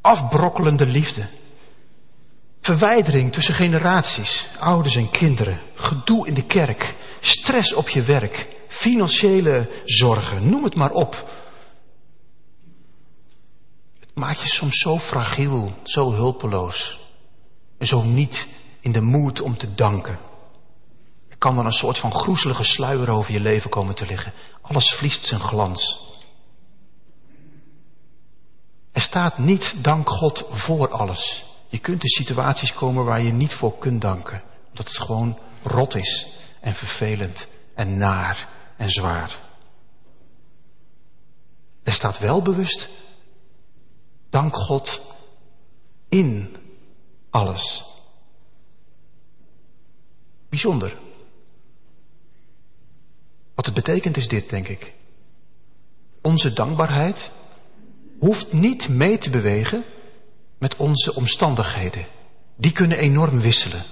afbrokkelende 0.00 0.86
liefde, 0.86 1.28
verwijdering 2.60 3.32
tussen 3.32 3.54
generaties, 3.54 4.48
ouders 4.58 4.94
en 4.94 5.10
kinderen, 5.10 5.60
gedoe 5.74 6.26
in 6.26 6.34
de 6.34 6.46
kerk, 6.46 6.96
stress 7.20 7.74
op 7.74 7.88
je 7.88 8.02
werk, 8.02 8.46
financiële 8.68 9.82
zorgen, 9.84 10.50
noem 10.50 10.64
het 10.64 10.74
maar 10.74 10.90
op 10.90 11.38
maakt 14.20 14.40
je 14.40 14.48
soms 14.48 14.78
zo 14.78 14.98
fragiel, 14.98 15.74
zo 15.82 16.12
hulpeloos. 16.12 16.98
En 17.78 17.86
zo 17.86 18.02
niet 18.02 18.48
in 18.80 18.92
de 18.92 19.00
moed 19.00 19.40
om 19.40 19.56
te 19.56 19.74
danken. 19.74 20.18
Er 21.28 21.38
kan 21.38 21.54
dan 21.54 21.66
een 21.66 21.72
soort 21.72 21.98
van 21.98 22.12
groezelige 22.12 22.64
sluier 22.64 23.08
over 23.08 23.32
je 23.32 23.40
leven 23.40 23.70
komen 23.70 23.94
te 23.94 24.06
liggen. 24.06 24.34
Alles 24.62 24.90
verliest 24.90 25.24
zijn 25.24 25.40
glans. 25.40 26.09
Er 29.00 29.06
staat 29.06 29.38
niet 29.38 29.84
dank 29.84 30.08
God 30.08 30.46
voor 30.50 30.88
alles. 30.88 31.44
Je 31.68 31.78
kunt 31.78 32.02
in 32.02 32.08
situaties 32.08 32.72
komen 32.72 33.04
waar 33.04 33.22
je 33.22 33.32
niet 33.32 33.54
voor 33.54 33.78
kunt 33.78 34.00
danken. 34.00 34.42
Omdat 34.68 34.86
het 34.86 34.98
gewoon 34.98 35.38
rot 35.62 35.94
is 35.94 36.34
en 36.60 36.74
vervelend 36.74 37.48
en 37.74 37.98
naar 37.98 38.48
en 38.76 38.90
zwaar. 38.90 39.40
Er 41.82 41.92
staat 41.92 42.18
wel 42.18 42.42
bewust 42.42 42.88
Dank 44.30 44.54
God 44.56 45.02
in 46.08 46.56
alles. 47.30 47.84
Bijzonder. 50.48 50.98
Wat 53.54 53.66
het 53.66 53.74
betekent 53.74 54.16
is 54.16 54.28
dit, 54.28 54.48
denk 54.50 54.68
ik. 54.68 54.94
Onze 56.22 56.52
dankbaarheid 56.52 57.38
hoeft 58.20 58.52
niet 58.52 58.88
mee 58.88 59.18
te 59.18 59.30
bewegen 59.30 59.84
met 60.58 60.76
onze 60.76 61.14
omstandigheden. 61.14 62.06
Die 62.56 62.72
kunnen 62.72 62.98
enorm 62.98 63.40
wisselen. 63.40 63.84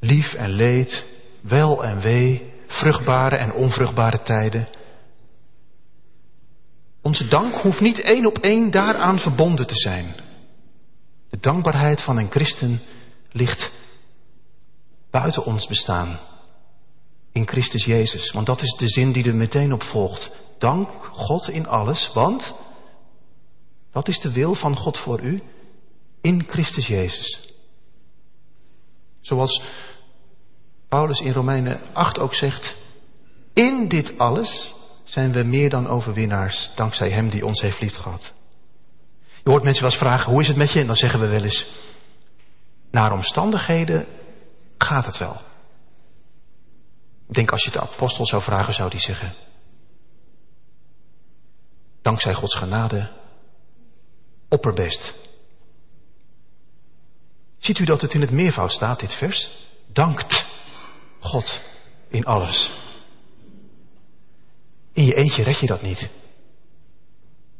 Lief 0.00 0.34
en 0.34 0.50
leed, 0.50 1.06
wel 1.40 1.84
en 1.84 2.00
wee, 2.00 2.52
vruchtbare 2.66 3.36
en 3.36 3.52
onvruchtbare 3.52 4.22
tijden. 4.22 4.68
Onze 7.02 7.28
dank 7.28 7.54
hoeft 7.54 7.80
niet 7.80 8.00
één 8.00 8.26
op 8.26 8.38
één 8.38 8.70
daaraan 8.70 9.18
verbonden 9.18 9.66
te 9.66 9.76
zijn. 9.76 10.14
De 11.30 11.38
dankbaarheid 11.40 12.02
van 12.02 12.18
een 12.18 12.30
christen 12.30 12.80
ligt 13.30 13.72
buiten 15.10 15.44
ons 15.44 15.66
bestaan. 15.66 16.20
In 17.32 17.48
Christus 17.48 17.84
Jezus. 17.84 18.32
Want 18.32 18.46
dat 18.46 18.62
is 18.62 18.74
de 18.76 18.88
zin 18.88 19.12
die 19.12 19.24
er 19.24 19.36
meteen 19.36 19.72
op 19.72 19.82
volgt. 19.82 20.30
Dank 20.58 20.88
God 21.04 21.48
in 21.48 21.66
alles, 21.66 22.10
want 22.12 22.54
dat 23.92 24.08
is 24.08 24.20
de 24.20 24.32
wil 24.32 24.54
van 24.54 24.76
God 24.76 24.98
voor 24.98 25.20
u 25.20 25.42
in 26.20 26.44
Christus 26.48 26.86
Jezus. 26.86 27.50
Zoals 29.20 29.62
Paulus 30.88 31.20
in 31.20 31.32
Romeinen 31.32 31.80
8 31.94 32.18
ook 32.18 32.34
zegt, 32.34 32.76
in 33.54 33.88
dit 33.88 34.18
alles 34.18 34.74
zijn 35.04 35.32
we 35.32 35.42
meer 35.42 35.70
dan 35.70 35.86
overwinnaars 35.86 36.70
dankzij 36.74 37.10
Hem 37.10 37.30
die 37.30 37.44
ons 37.44 37.60
heeft 37.60 37.80
lief 37.80 37.94
gehad. 37.94 38.34
Je 39.44 39.50
hoort 39.50 39.62
mensen 39.62 39.82
wel 39.82 39.92
eens 39.92 40.00
vragen, 40.00 40.32
hoe 40.32 40.40
is 40.40 40.48
het 40.48 40.56
met 40.56 40.72
je? 40.72 40.80
En 40.80 40.86
dan 40.86 40.96
zeggen 40.96 41.20
we 41.20 41.26
wel 41.26 41.42
eens, 41.42 41.66
naar 42.90 43.12
omstandigheden 43.12 44.06
gaat 44.78 45.06
het 45.06 45.18
wel. 45.18 45.40
Ik 47.28 47.34
denk 47.34 47.50
als 47.50 47.64
je 47.64 47.70
de 47.70 47.80
apostel 47.80 48.26
zou 48.26 48.42
vragen, 48.42 48.74
zou 48.74 48.90
die 48.90 49.00
zeggen, 49.00 49.34
dankzij 52.02 52.34
Gods 52.34 52.56
genade, 52.56 53.21
opperbest. 54.52 55.14
Ziet 57.58 57.78
u 57.78 57.84
dat 57.84 58.00
het 58.00 58.14
in 58.14 58.20
het 58.20 58.30
meervoud 58.30 58.70
staat, 58.70 59.00
dit 59.00 59.14
vers? 59.14 59.50
Dankt 59.92 60.46
God 61.20 61.62
in 62.08 62.24
alles. 62.24 62.72
In 64.92 65.04
je 65.04 65.14
eentje 65.14 65.42
red 65.42 65.58
je 65.58 65.66
dat 65.66 65.82
niet. 65.82 66.10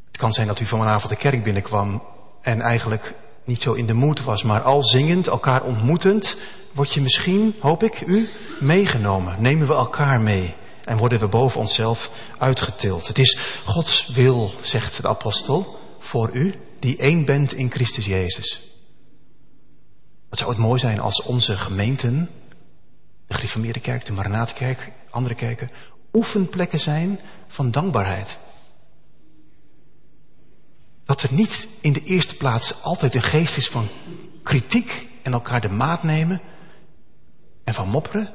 Het 0.06 0.16
kan 0.16 0.32
zijn 0.32 0.46
dat 0.46 0.60
u 0.60 0.66
vanavond 0.66 1.08
de 1.10 1.16
kerk 1.16 1.42
binnenkwam 1.42 2.02
en 2.40 2.60
eigenlijk 2.60 3.14
niet 3.44 3.62
zo 3.62 3.72
in 3.72 3.86
de 3.86 3.94
moed 3.94 4.24
was, 4.24 4.42
maar 4.42 4.62
al 4.62 4.82
zingend, 4.82 5.26
elkaar 5.26 5.62
ontmoetend, 5.62 6.36
word 6.72 6.92
je 6.92 7.00
misschien, 7.00 7.54
hoop 7.60 7.82
ik, 7.82 8.00
u 8.00 8.28
meegenomen. 8.60 9.42
Nemen 9.42 9.66
we 9.66 9.74
elkaar 9.74 10.20
mee 10.20 10.54
en 10.84 10.98
worden 10.98 11.18
we 11.18 11.28
boven 11.28 11.60
onszelf 11.60 12.10
uitgetild. 12.38 13.06
Het 13.06 13.18
is 13.18 13.38
Gods 13.64 14.10
wil, 14.14 14.54
zegt 14.62 15.02
de 15.02 15.08
apostel, 15.08 15.78
voor 15.98 16.30
u 16.32 16.54
die 16.82 16.96
één 16.96 17.24
bent 17.24 17.52
in 17.52 17.70
Christus 17.70 18.04
Jezus. 18.04 18.60
Wat 20.28 20.38
zou 20.38 20.50
het 20.50 20.60
mooi 20.60 20.80
zijn 20.80 21.00
als 21.00 21.22
onze 21.22 21.56
gemeenten, 21.56 22.30
de 23.26 23.34
Gereformeerde 23.34 23.80
Kerk, 23.80 24.04
de 24.04 24.12
Maranaatkerk, 24.12 24.92
andere 25.10 25.34
kerken, 25.34 25.70
oefenplekken 26.12 26.78
zijn 26.78 27.20
van 27.48 27.70
dankbaarheid. 27.70 28.38
Dat 31.04 31.22
er 31.22 31.32
niet 31.32 31.68
in 31.80 31.92
de 31.92 32.02
eerste 32.02 32.36
plaats 32.36 32.82
altijd 32.82 33.14
een 33.14 33.22
geest 33.22 33.56
is 33.56 33.68
van 33.68 33.88
kritiek 34.42 35.08
en 35.22 35.32
elkaar 35.32 35.60
de 35.60 35.68
maat 35.68 36.02
nemen 36.02 36.42
en 37.64 37.74
van 37.74 37.88
mopperen, 37.88 38.34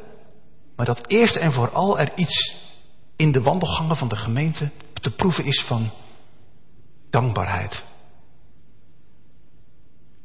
maar 0.75 0.85
dat 0.85 1.07
eerst 1.07 1.35
en 1.35 1.53
vooral 1.53 1.99
er 1.99 2.11
iets 2.15 2.55
in 3.15 3.31
de 3.31 3.41
wandelgangen 3.41 3.97
van 3.97 4.07
de 4.07 4.17
gemeente 4.17 4.71
te 4.93 5.15
proeven 5.15 5.45
is 5.45 5.65
van 5.67 5.93
dankbaarheid. 7.09 7.95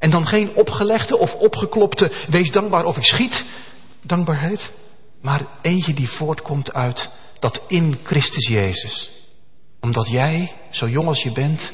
En 0.02 0.11
dan 0.11 0.26
geen 0.26 0.54
opgelegde 0.56 1.18
of 1.18 1.35
opgeklopte 1.35 2.26
wees 2.28 2.50
dankbaar 2.50 2.85
of 2.85 2.97
ik 2.97 3.04
schiet 3.04 3.44
dankbaarheid, 4.00 4.75
maar 5.21 5.47
eentje 5.61 5.94
die 5.94 6.11
voortkomt 6.11 6.73
uit 6.73 7.11
dat 7.38 7.64
in 7.68 7.99
Christus 8.02 8.49
Jezus. 8.49 9.11
Omdat 9.80 10.09
jij, 10.09 10.56
zo 10.71 10.88
jong 10.88 11.06
als 11.06 11.23
je 11.23 11.32
bent, 11.32 11.73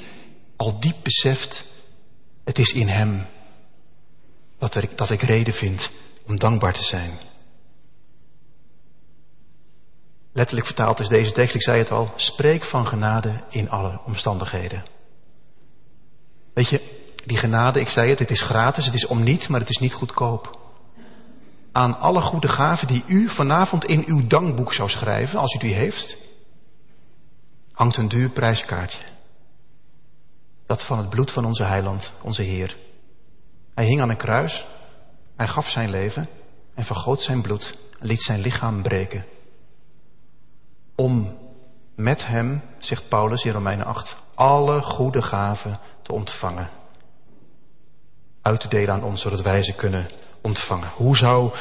al 0.57 0.81
diep 0.81 0.97
beseft, 1.03 1.67
het 2.45 2.59
is 2.59 2.73
in 2.73 2.89
Hem 2.89 3.27
dat, 4.59 4.75
er, 4.75 4.97
dat 4.97 5.11
ik 5.11 5.23
reden 5.23 5.55
vind 5.55 5.91
om 6.27 6.39
dankbaar 6.39 6.73
te 6.73 6.83
zijn. 6.83 7.19
Letterlijk 10.33 10.67
vertaald 10.67 11.01
is 11.01 11.09
deze 11.09 11.33
tekst, 11.33 11.55
ik 11.55 11.63
zei 11.63 11.79
het 11.79 11.91
al, 11.91 12.13
spreek 12.17 12.65
van 12.65 12.89
genade 12.89 13.45
in 13.51 13.71
alle 13.71 14.01
omstandigheden. 14.05 14.83
Weet 16.55 16.69
je, 16.69 16.88
die 17.29 17.39
genade, 17.39 17.81
ik 17.81 17.89
zei 17.89 18.11
het, 18.11 18.19
het 18.19 18.31
is 18.31 18.43
gratis, 18.43 18.85
het 18.85 18.95
is 18.95 19.07
om 19.07 19.23
niet, 19.23 19.49
maar 19.49 19.61
het 19.61 19.69
is 19.69 19.79
niet 19.79 19.93
goedkoop. 19.93 20.59
Aan 21.73 21.99
alle 21.99 22.21
goede 22.21 22.49
gaven 22.49 22.87
die 22.87 23.05
u 23.07 23.29
vanavond 23.29 23.85
in 23.85 24.05
uw 24.07 24.27
dankboek 24.27 24.73
zou 24.73 24.89
schrijven, 24.89 25.39
als 25.39 25.55
u 25.55 25.59
die 25.59 25.75
heeft, 25.75 26.19
hangt 27.73 27.97
een 27.97 28.09
duur 28.09 28.31
prijskaartje. 28.31 29.03
Dat 30.67 30.87
van 30.87 30.99
het 30.99 31.09
bloed 31.09 31.31
van 31.31 31.45
onze 31.45 31.65
heiland, 31.65 32.13
onze 32.23 32.43
Heer. 32.43 32.77
Hij 33.75 33.85
hing 33.85 34.01
aan 34.01 34.11
een 34.11 34.17
kruis, 34.17 34.67
hij 35.37 35.47
gaf 35.47 35.69
zijn 35.71 35.91
leven 35.91 36.29
en 36.75 36.85
vergoot 36.85 37.23
zijn 37.23 37.43
bloed 37.43 37.79
en 37.99 38.07
liet 38.07 38.23
zijn 38.23 38.41
lichaam 38.41 38.83
breken. 38.83 39.27
Om 40.97 41.37
met 41.97 42.27
hem, 42.27 42.63
zegt 42.79 43.09
Paulus 43.09 43.45
in 43.45 43.53
Romeinen 43.53 43.87
8, 43.87 44.17
alle 44.35 44.83
goede 44.83 45.23
gaven 45.23 45.81
te 46.03 46.13
ontvangen. 46.13 46.87
Uit 48.49 48.61
te 48.61 48.69
delen 48.69 48.95
aan 48.95 49.03
ons, 49.03 49.21
zodat 49.21 49.41
wij 49.41 49.63
ze 49.63 49.73
kunnen 49.73 50.11
ontvangen. 50.43 50.89
Hoe 50.89 51.17
zou 51.17 51.55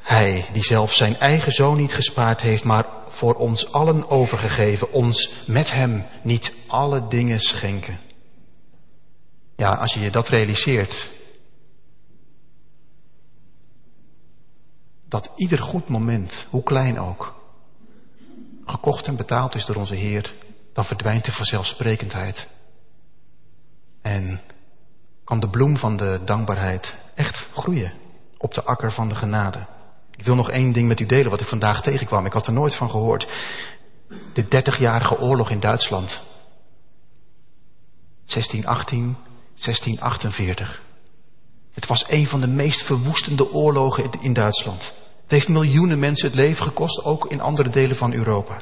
hij, 0.00 0.48
die 0.52 0.64
zelf 0.64 0.92
zijn 0.92 1.16
eigen 1.16 1.52
zoon 1.52 1.76
niet 1.76 1.94
gespaard 1.94 2.40
heeft, 2.40 2.64
maar 2.64 2.86
voor 3.08 3.34
ons 3.34 3.72
allen 3.72 4.08
overgegeven, 4.08 4.92
ons 4.92 5.30
met 5.46 5.70
hem 5.70 6.06
niet 6.22 6.54
alle 6.66 7.08
dingen 7.08 7.38
schenken? 7.38 8.00
Ja, 9.56 9.68
als 9.68 9.94
je 9.94 10.00
je 10.00 10.10
dat 10.10 10.28
realiseert, 10.28 11.10
dat 15.08 15.32
ieder 15.36 15.62
goed 15.62 15.88
moment, 15.88 16.46
hoe 16.50 16.62
klein 16.62 16.98
ook, 16.98 17.34
gekocht 18.64 19.06
en 19.06 19.16
betaald 19.16 19.54
is 19.54 19.66
door 19.66 19.76
onze 19.76 19.96
Heer, 19.96 20.34
dan 20.72 20.84
verdwijnt 20.84 21.24
de 21.24 21.32
vanzelfsprekendheid. 21.32 22.48
En 24.02 24.40
kan 25.26 25.40
de 25.40 25.48
bloem 25.50 25.76
van 25.76 25.96
de 25.96 26.20
dankbaarheid 26.24 26.96
echt 27.14 27.48
groeien 27.52 27.92
op 28.38 28.54
de 28.54 28.62
akker 28.62 28.92
van 28.92 29.08
de 29.08 29.14
genade. 29.14 29.66
Ik 30.16 30.24
wil 30.24 30.34
nog 30.34 30.50
één 30.50 30.72
ding 30.72 30.88
met 30.88 31.00
u 31.00 31.06
delen 31.06 31.30
wat 31.30 31.40
ik 31.40 31.46
vandaag 31.46 31.82
tegenkwam. 31.82 32.26
Ik 32.26 32.32
had 32.32 32.46
er 32.46 32.52
nooit 32.52 32.76
van 32.76 32.90
gehoord. 32.90 33.28
De 34.34 34.48
dertigjarige 34.48 35.18
oorlog 35.18 35.50
in 35.50 35.60
Duitsland. 35.60 36.22
1618, 38.26 39.16
1648. 39.54 40.82
Het 41.72 41.86
was 41.86 42.04
een 42.08 42.26
van 42.26 42.40
de 42.40 42.48
meest 42.48 42.86
verwoestende 42.86 43.52
oorlogen 43.52 44.10
in 44.20 44.32
Duitsland. 44.32 44.94
Het 45.22 45.30
heeft 45.30 45.48
miljoenen 45.48 45.98
mensen 45.98 46.26
het 46.26 46.36
leven 46.36 46.66
gekost, 46.66 47.04
ook 47.04 47.26
in 47.26 47.40
andere 47.40 47.68
delen 47.70 47.96
van 47.96 48.12
Europa. 48.12 48.60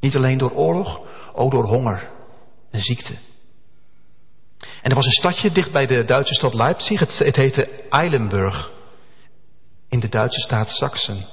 Niet 0.00 0.16
alleen 0.16 0.38
door 0.38 0.52
oorlog, 0.52 1.00
ook 1.32 1.50
door 1.50 1.66
honger 1.66 2.10
en 2.70 2.80
ziekte. 2.80 3.18
En 4.60 4.90
er 4.90 4.94
was 4.94 5.06
een 5.06 5.10
stadje 5.10 5.50
dicht 5.50 5.72
bij 5.72 5.86
de 5.86 6.04
Duitse 6.04 6.34
stad 6.34 6.54
Leipzig. 6.54 7.00
Het, 7.00 7.18
het 7.18 7.36
heette 7.36 7.88
Eilenburg. 7.88 8.70
In 9.88 10.00
de 10.00 10.08
Duitse 10.08 10.40
staat 10.40 10.68
Sachsen. 10.68 11.26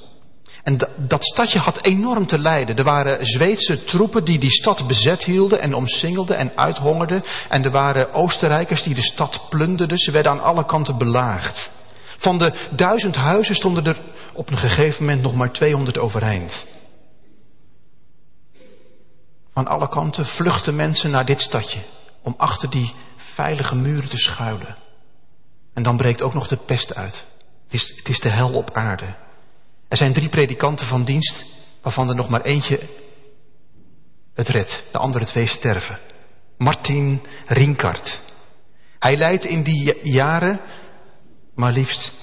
En 0.63 0.77
dat 1.07 1.25
stadje 1.25 1.59
had 1.59 1.85
enorm 1.85 2.25
te 2.25 2.39
lijden. 2.39 2.75
Er 2.75 2.83
waren 2.83 3.25
Zweedse 3.25 3.83
troepen 3.83 4.25
die 4.25 4.39
die 4.39 4.51
stad 4.51 4.87
bezet 4.87 5.23
hielden 5.23 5.61
en 5.61 5.73
omsingelden 5.73 6.37
en 6.37 6.57
uithongerden. 6.57 7.23
En 7.49 7.63
er 7.63 7.71
waren 7.71 8.13
Oostenrijkers 8.13 8.83
die 8.83 8.95
de 8.95 9.01
stad 9.01 9.45
plunderden. 9.49 9.97
Ze 9.97 10.11
werden 10.11 10.31
aan 10.31 10.41
alle 10.41 10.65
kanten 10.65 10.97
belaagd. 10.97 11.71
Van 12.17 12.37
de 12.37 12.69
duizend 12.75 13.15
huizen 13.15 13.55
stonden 13.55 13.83
er 13.83 14.01
op 14.33 14.49
een 14.49 14.57
gegeven 14.57 15.05
moment 15.05 15.21
nog 15.21 15.35
maar 15.35 15.51
200 15.51 15.97
overeind. 15.97 16.67
Van 19.53 19.67
alle 19.67 19.89
kanten 19.89 20.25
vluchten 20.25 20.75
mensen 20.75 21.11
naar 21.11 21.25
dit 21.25 21.41
stadje 21.41 21.83
om 22.23 22.33
achter 22.37 22.69
die 22.69 22.93
veilige 23.37 23.75
muren 23.75 24.09
te 24.09 24.17
schuilen. 24.17 24.77
En 25.73 25.83
dan 25.83 25.97
breekt 25.97 26.21
ook 26.21 26.33
nog 26.33 26.47
de 26.47 26.57
pest 26.65 26.93
uit. 26.93 27.25
Het 27.63 27.73
is, 27.73 27.93
het 27.97 28.07
is 28.09 28.19
de 28.19 28.29
hel 28.29 28.53
op 28.53 28.71
aarde. 28.71 29.15
Er 29.87 29.97
zijn 29.97 30.13
drie 30.13 30.29
predikanten 30.29 30.87
van 30.87 31.05
dienst, 31.05 31.45
waarvan 31.81 32.09
er 32.09 32.15
nog 32.15 32.29
maar 32.29 32.41
eentje 32.41 32.89
het 34.33 34.47
redt. 34.47 34.83
De 34.91 34.97
andere 34.97 35.25
twee 35.25 35.47
sterven. 35.47 35.99
Martin 36.57 37.21
Rinkart. 37.45 38.21
Hij 38.99 39.15
leidt 39.15 39.45
in 39.45 39.63
die 39.63 39.97
jaren 40.01 40.61
maar 41.55 41.71
liefst 41.71 42.13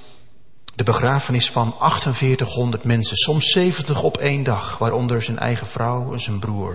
de 0.74 0.84
begrafenis 0.84 1.50
van 1.50 1.74
4800 1.78 2.84
mensen, 2.84 3.16
soms 3.16 3.50
70 3.50 4.02
op 4.02 4.16
één 4.16 4.42
dag, 4.42 4.78
waaronder 4.78 5.22
zijn 5.22 5.38
eigen 5.38 5.66
vrouw 5.66 6.12
en 6.12 6.18
zijn 6.18 6.40
broer. 6.40 6.72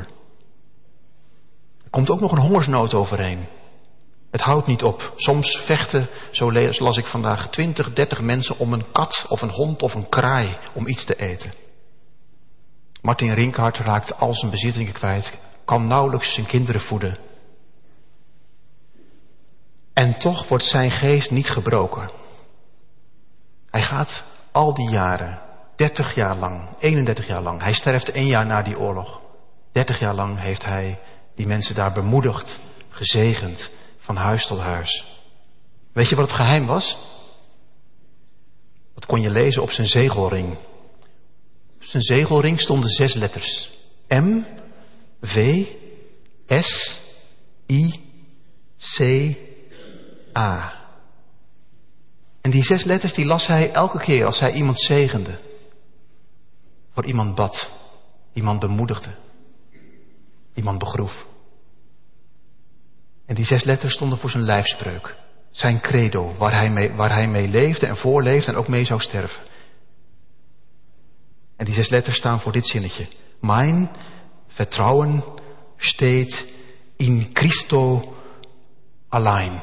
Er 1.83 1.89
komt 1.89 2.09
ook 2.09 2.19
nog 2.19 2.31
een 2.31 2.41
hongersnood 2.41 2.93
overheen. 2.93 3.47
Het 4.31 4.41
houdt 4.41 4.67
niet 4.67 4.83
op. 4.83 5.13
Soms 5.15 5.57
vechten, 5.65 6.09
zo 6.31 6.51
las 6.51 6.97
ik 6.97 7.05
vandaag, 7.05 7.49
20, 7.49 7.93
30 7.93 8.21
mensen 8.21 8.57
om 8.57 8.73
een 8.73 8.91
kat 8.91 9.25
of 9.29 9.41
een 9.41 9.51
hond 9.51 9.81
of 9.81 9.93
een 9.93 10.09
kraai 10.09 10.57
om 10.73 10.87
iets 10.87 11.05
te 11.05 11.15
eten. 11.15 11.53
Martin 13.01 13.33
Rinkhart 13.33 13.77
raakt 13.77 14.17
al 14.17 14.33
zijn 14.33 14.51
bezittingen 14.51 14.93
kwijt, 14.93 15.37
kan 15.65 15.87
nauwelijks 15.87 16.33
zijn 16.33 16.45
kinderen 16.45 16.81
voeden. 16.81 17.17
En 19.93 20.17
toch 20.17 20.47
wordt 20.47 20.65
zijn 20.65 20.91
geest 20.91 21.31
niet 21.31 21.49
gebroken. 21.49 22.11
Hij 23.69 23.81
gaat 23.81 24.25
al 24.51 24.73
die 24.73 24.89
jaren, 24.89 25.41
30 25.75 26.15
jaar 26.15 26.35
lang, 26.35 26.75
31 26.79 27.27
jaar 27.27 27.41
lang, 27.41 27.61
hij 27.61 27.73
sterft 27.73 28.11
één 28.11 28.27
jaar 28.27 28.45
na 28.45 28.61
die 28.61 28.79
oorlog. 28.79 29.21
30 29.71 29.99
jaar 29.99 30.13
lang 30.13 30.41
heeft 30.41 30.65
hij 30.65 30.99
die 31.35 31.47
mensen 31.47 31.75
daar 31.75 31.91
bemoedigd, 31.91 32.59
gezegend, 32.89 33.71
van 34.09 34.17
huis 34.17 34.45
tot 34.45 34.59
huis. 34.59 35.05
Weet 35.93 36.09
je 36.09 36.15
wat 36.15 36.27
het 36.27 36.35
geheim 36.35 36.65
was? 36.65 36.97
Dat 38.93 39.05
kon 39.05 39.21
je 39.21 39.29
lezen 39.29 39.61
op 39.61 39.71
zijn 39.71 39.87
zegelring. 39.87 40.57
Op 41.75 41.83
zijn 41.83 42.03
zegelring 42.03 42.59
stonden 42.59 42.89
zes 42.89 43.13
letters. 43.13 43.69
M, 44.07 44.43
V, 45.21 45.65
S, 46.47 46.99
I, 47.67 48.01
C, 48.97 49.01
A. 50.37 50.73
En 52.41 52.51
die 52.51 52.63
zes 52.63 52.83
letters 52.83 53.13
die 53.13 53.25
las 53.25 53.47
hij 53.47 53.71
elke 53.71 53.99
keer 53.99 54.25
als 54.25 54.39
hij 54.39 54.51
iemand 54.51 54.79
zegende. 54.79 55.39
Voor 56.91 57.05
iemand 57.05 57.35
bad. 57.35 57.69
Iemand 58.33 58.59
bemoedigde. 58.59 59.15
Iemand 60.53 60.79
begroef. 60.79 61.28
En 63.29 63.35
die 63.35 63.45
zes 63.45 63.63
letters 63.63 63.93
stonden 63.93 64.17
voor 64.17 64.29
zijn 64.29 64.43
lijfspreuk. 64.43 65.15
Zijn 65.51 65.81
credo, 65.81 66.35
waar 66.37 66.51
hij 66.51 66.69
mee, 66.69 66.91
waar 66.91 67.09
hij 67.09 67.27
mee 67.27 67.47
leefde 67.47 67.87
en 67.87 67.97
voorleefde 67.97 68.51
en 68.51 68.57
ook 68.57 68.67
mee 68.67 68.85
zou 68.85 68.99
sterven. 68.99 69.41
En 71.57 71.65
die 71.65 71.73
zes 71.73 71.89
letters 71.89 72.17
staan 72.17 72.41
voor 72.41 72.51
dit 72.51 72.67
zinnetje. 72.67 73.07
Mijn 73.41 73.91
vertrouwen 74.47 75.23
steht 75.77 76.47
in 76.97 77.29
Christo 77.33 78.13
alleen. 79.09 79.61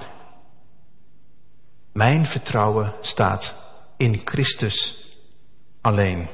Mijn 1.92 2.24
vertrouwen 2.26 2.94
staat 3.00 3.54
in 3.96 4.20
Christus 4.24 5.04
alleen. 5.80 6.28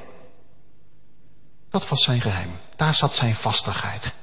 Dat 1.69 1.89
was 1.89 2.03
zijn 2.03 2.21
geheim. 2.21 2.59
Daar 2.75 2.95
zat 2.95 3.13
zijn 3.13 3.35
vastigheid. 3.35 4.21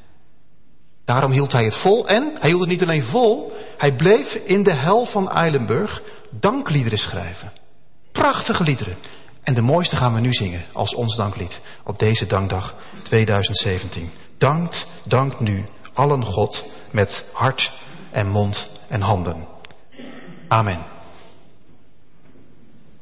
Daarom 1.10 1.32
hield 1.32 1.52
hij 1.52 1.64
het 1.64 1.76
vol 1.76 2.08
en 2.08 2.36
hij 2.38 2.48
hield 2.48 2.60
het 2.60 2.68
niet 2.68 2.82
alleen 2.82 3.04
vol, 3.04 3.52
hij 3.76 3.94
bleef 3.94 4.34
in 4.34 4.62
de 4.62 4.74
hel 4.74 5.04
van 5.04 5.30
Eilenburg 5.30 6.02
dankliederen 6.30 6.98
schrijven. 6.98 7.52
Prachtige 8.12 8.62
liederen. 8.62 8.96
En 9.42 9.54
de 9.54 9.60
mooiste 9.60 9.96
gaan 9.96 10.14
we 10.14 10.20
nu 10.20 10.32
zingen 10.32 10.64
als 10.72 10.94
ons 10.94 11.16
danklied 11.16 11.60
op 11.84 11.98
deze 11.98 12.26
dankdag 12.26 12.74
2017. 13.02 14.10
Dankt, 14.38 14.86
dankt 15.06 15.40
nu 15.40 15.64
allen 15.92 16.24
God 16.24 16.72
met 16.92 17.26
hart 17.32 17.72
en 18.10 18.28
mond 18.28 18.70
en 18.88 19.00
handen. 19.00 19.48
Amen. 20.48 20.99